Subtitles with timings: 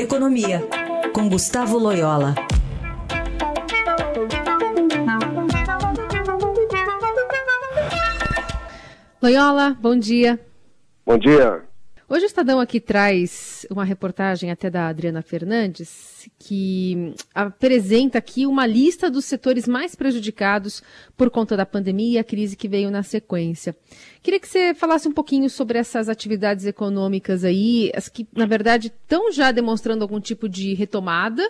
[0.00, 0.66] Economia,
[1.12, 2.34] com Gustavo Loyola.
[9.20, 10.40] Loyola, bom dia.
[11.04, 11.69] Bom dia.
[12.12, 18.66] Hoje o Estadão aqui traz uma reportagem até da Adriana Fernandes, que apresenta aqui uma
[18.66, 20.82] lista dos setores mais prejudicados
[21.16, 23.76] por conta da pandemia e a crise que veio na sequência.
[24.24, 28.88] Queria que você falasse um pouquinho sobre essas atividades econômicas aí, as que, na verdade,
[28.88, 31.48] estão já demonstrando algum tipo de retomada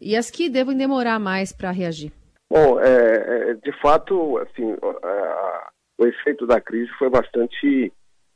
[0.00, 2.12] e as que devem demorar mais para reagir.
[2.48, 4.72] Bom, é, é, de fato, assim,
[5.98, 7.92] o efeito da crise foi bastante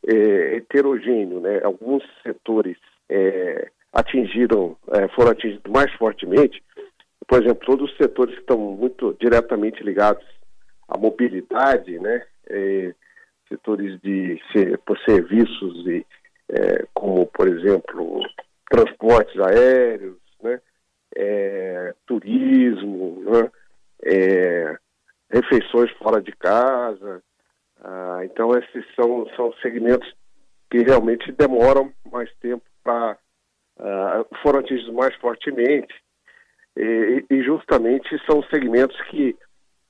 [0.06, 1.60] é, heterogêneo, né?
[1.62, 2.76] Alguns setores
[3.08, 6.62] é, atingiram, é, foram atingidos mais fortemente.
[7.26, 10.24] Por exemplo, todos os setores que estão muito diretamente ligados
[10.88, 12.24] à mobilidade, né?
[12.48, 12.94] É,
[13.48, 14.40] setores de
[14.86, 16.06] por serviços e
[16.48, 18.20] é, como, por exemplo,
[18.68, 20.60] transportes aéreos, né?
[21.16, 23.50] É, turismo, né?
[25.30, 27.22] refeições fora de casa,
[28.24, 30.12] então, esses são, são segmentos
[30.70, 33.18] que realmente demoram mais tempo para.
[33.78, 35.94] Ah, foram atingidos mais fortemente,
[36.76, 39.36] e, e, justamente são segmentos que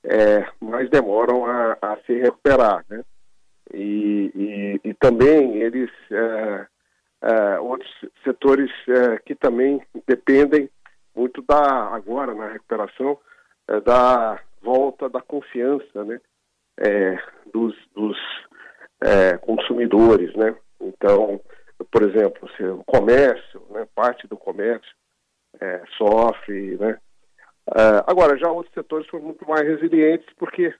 [0.03, 2.85] é, mais demoram a, a, se recuperar.
[2.89, 3.03] Né?
[3.73, 5.91] E, e, e também eles.
[6.09, 6.67] É,
[7.23, 7.89] é, outros
[8.23, 10.67] setores é, que também dependem
[11.15, 13.19] muito da, agora na recuperação,
[13.85, 16.19] da volta da confiança, né?
[16.79, 17.17] É,
[17.53, 18.17] dos, dos
[19.01, 20.55] é, consumidores, né?
[20.79, 21.39] Então,
[21.91, 24.91] por exemplo, se o comércio, né, parte do comércio
[25.59, 26.97] é, sofre, né?
[27.67, 30.73] Uh, agora, já outros setores foram muito mais resilientes porque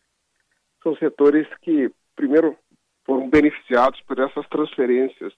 [0.81, 2.58] são setores que, primeiro,
[3.05, 5.31] foram beneficiados por essas transferências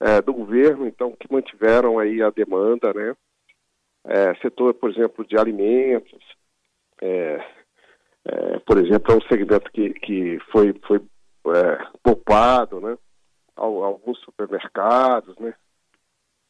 [0.00, 3.14] é, do governo, então, que mantiveram aí a demanda, né?
[4.04, 6.22] É, setor, por exemplo, de alimentos,
[8.24, 11.00] é, por exemplo, é um segmento que, que foi, foi
[11.48, 12.96] é, poupado, né?
[13.56, 15.54] Alguns supermercados, né?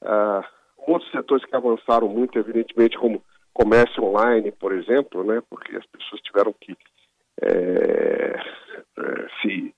[0.02, 0.46] Ah,
[0.86, 3.22] outros setores que avançaram muito, evidentemente, como
[3.52, 5.42] comércio online, por exemplo, né?
[5.48, 6.76] Porque as pessoas tiveram que
[7.40, 8.36] é,
[8.98, 9.74] é, se,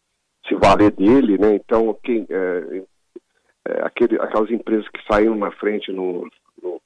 [0.48, 1.54] se valer dele, né?
[1.54, 2.84] Então, quem, é,
[3.68, 6.28] é, aquele, aquelas empresas que saíram na frente no,
[6.62, 6.80] no,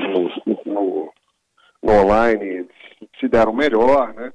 [0.00, 1.12] no, no,
[1.82, 2.68] no online
[3.18, 4.32] se deram melhor, né?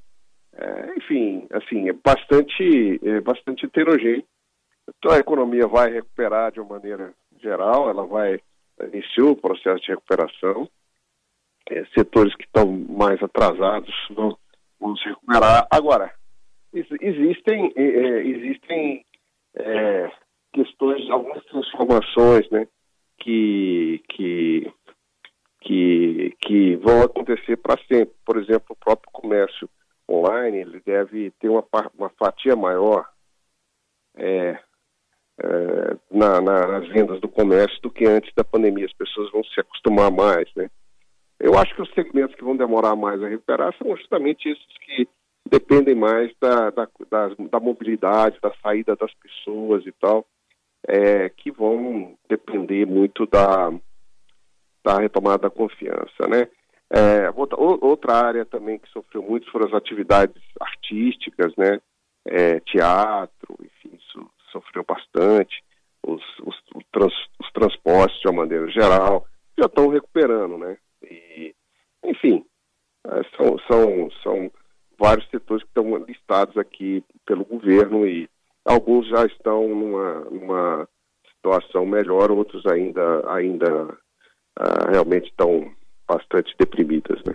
[0.58, 4.24] É, enfim, assim, é bastante, é bastante heterogêneo.
[4.88, 8.40] Então a economia vai recuperar de uma maneira geral, ela vai
[8.92, 10.68] iniciar o processo de recuperação.
[11.68, 14.38] É, setores que estão mais atrasados vão,
[14.80, 15.66] vão se recuperar.
[15.70, 16.12] Agora,
[16.72, 19.04] existem, é, é, existem
[19.56, 20.10] é,
[20.52, 22.66] questões, algumas transformações, né,
[23.18, 24.72] que, que,
[25.60, 28.14] que, que vão acontecer para sempre.
[28.24, 29.68] Por exemplo, o próprio comércio
[30.26, 31.64] online ele deve ter uma,
[31.96, 33.08] uma fatia maior
[34.16, 34.58] é,
[35.38, 38.86] é, na, na, nas vendas do comércio do que antes da pandemia.
[38.86, 40.70] As pessoas vão se acostumar mais, né?
[41.38, 45.08] Eu acho que os segmentos que vão demorar mais a recuperar são justamente esses que
[45.48, 50.26] dependem mais da, da, da, da mobilidade, da saída das pessoas e tal,
[50.88, 53.70] é, que vão depender muito da,
[54.82, 56.48] da retomada da confiança, né?
[56.90, 61.80] É, outra área também que sofreu muito foram as atividades artísticas, né?
[62.24, 65.64] É, teatro, enfim, isso sofreu bastante.
[66.06, 66.56] Os, os,
[66.92, 69.26] trans, os, transportes, de uma maneira geral,
[69.58, 70.76] já estão recuperando, né?
[71.02, 71.54] E,
[72.04, 72.44] enfim,
[73.06, 74.50] é, são, são, são
[74.98, 78.28] vários setores que estão listados aqui pelo governo e
[78.64, 80.88] alguns já estão numa, numa
[81.34, 83.84] situação melhor, outros ainda, ainda
[84.58, 85.72] uh, realmente estão
[86.06, 87.34] bastante deprimidas, né?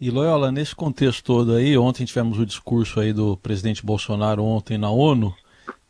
[0.00, 4.76] E Loyola, nesse contexto todo aí, ontem tivemos o discurso aí do presidente Bolsonaro ontem
[4.76, 5.32] na ONU.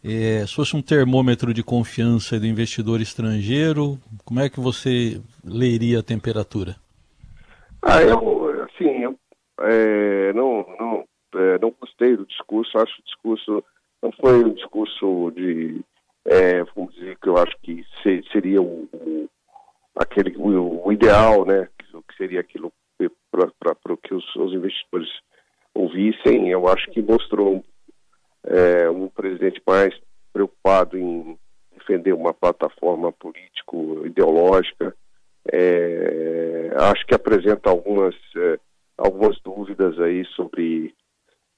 [0.05, 6.01] É, se fosse um termômetro de confiança do investidor estrangeiro, como é que você leria
[6.01, 6.77] a temperatura?
[7.83, 9.19] Ah, eu, assim, eu
[9.61, 13.65] é, não, não, é, não gostei do discurso, acho que o discurso
[14.03, 15.81] não foi um discurso de,
[16.27, 17.85] é, vamos dizer, que eu acho que
[18.31, 19.29] seria o, o
[19.97, 22.73] aquele, o, o ideal, né, o que seria aquilo
[23.31, 25.09] para que os, os, investidores
[25.75, 26.51] ouvissem.
[26.51, 27.65] Eu acho que mostrou
[28.45, 29.95] é, um presidente mais
[30.33, 31.39] preocupado em
[31.77, 34.95] defender uma plataforma político-ideológica.
[35.53, 38.59] É, acho que apresenta algumas, é,
[38.97, 40.95] algumas dúvidas aí sobre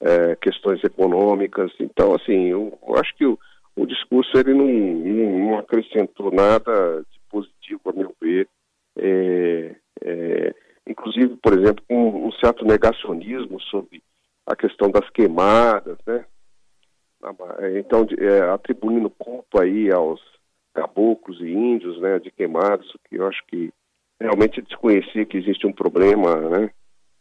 [0.00, 1.72] é, questões econômicas.
[1.78, 3.38] Então, assim, eu, eu acho que o,
[3.76, 7.04] o discurso ele não, não, não acrescentou nada
[9.06, 9.80] ver.
[10.02, 10.54] É,
[11.42, 14.02] por exemplo, um, um, certo negacionismo sobre
[14.46, 16.24] a questão das queimadas, né?
[17.78, 20.20] Então, é, atribuindo culpa aí aos
[20.74, 23.72] caboclos e índios, né, de queimadas, que eu acho que
[24.20, 26.70] realmente desconhecia que existe um problema, né?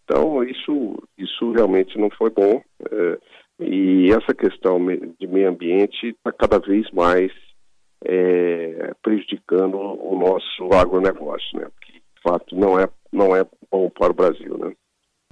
[0.04, 2.62] Então, isso, isso realmente não foi bom.
[2.92, 3.18] É,
[3.60, 4.80] e essa questão
[5.20, 7.32] de meio ambiente está cada vez mais
[8.04, 8.94] é,
[9.46, 11.68] prejudicando o nosso agronegócio, né?
[11.82, 14.74] Que, de fato, não é, não é bom para o Brasil, né?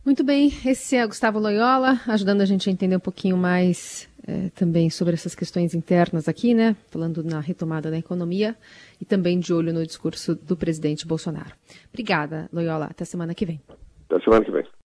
[0.06, 4.50] Muito bem, esse é Gustavo Loyola, ajudando a gente a entender um pouquinho mais é,
[4.50, 6.76] também sobre essas questões internas aqui, né?
[6.90, 8.56] Falando na retomada da economia
[9.00, 11.54] e também de olho no discurso do presidente Bolsonaro.
[11.90, 12.88] Obrigada, Loyola.
[12.88, 13.62] Até semana que vem.
[14.10, 14.66] Até semana que vem.